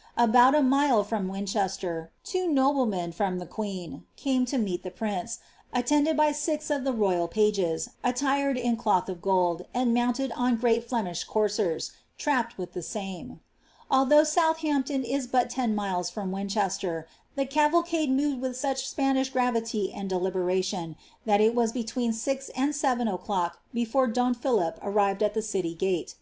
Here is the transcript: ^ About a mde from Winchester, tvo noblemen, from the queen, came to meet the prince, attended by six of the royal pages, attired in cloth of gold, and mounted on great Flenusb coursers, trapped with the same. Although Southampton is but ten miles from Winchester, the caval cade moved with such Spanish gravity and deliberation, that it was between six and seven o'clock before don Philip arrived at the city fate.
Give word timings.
^ 0.00 0.02
About 0.16 0.54
a 0.54 0.60
mde 0.62 1.04
from 1.04 1.28
Winchester, 1.28 2.10
tvo 2.24 2.48
noblemen, 2.50 3.12
from 3.12 3.38
the 3.38 3.44
queen, 3.44 4.04
came 4.16 4.46
to 4.46 4.56
meet 4.56 4.82
the 4.82 4.90
prince, 4.90 5.40
attended 5.74 6.16
by 6.16 6.32
six 6.32 6.70
of 6.70 6.84
the 6.84 6.92
royal 6.94 7.28
pages, 7.28 7.90
attired 8.02 8.56
in 8.56 8.78
cloth 8.78 9.10
of 9.10 9.20
gold, 9.20 9.66
and 9.74 9.92
mounted 9.92 10.32
on 10.32 10.56
great 10.56 10.88
Flenusb 10.88 11.26
coursers, 11.26 11.92
trapped 12.16 12.56
with 12.56 12.72
the 12.72 12.80
same. 12.80 13.40
Although 13.90 14.24
Southampton 14.24 15.04
is 15.04 15.26
but 15.26 15.50
ten 15.50 15.74
miles 15.74 16.08
from 16.08 16.32
Winchester, 16.32 17.06
the 17.36 17.44
caval 17.44 17.84
cade 17.84 18.08
moved 18.10 18.40
with 18.40 18.56
such 18.56 18.88
Spanish 18.88 19.28
gravity 19.28 19.92
and 19.92 20.08
deliberation, 20.08 20.96
that 21.26 21.42
it 21.42 21.54
was 21.54 21.72
between 21.72 22.14
six 22.14 22.48
and 22.56 22.74
seven 22.74 23.06
o'clock 23.06 23.58
before 23.74 24.06
don 24.06 24.32
Philip 24.32 24.78
arrived 24.80 25.22
at 25.22 25.34
the 25.34 25.42
city 25.42 25.76
fate. 25.78 26.14